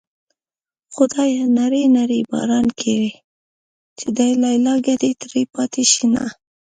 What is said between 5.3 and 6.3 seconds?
پاتې شينه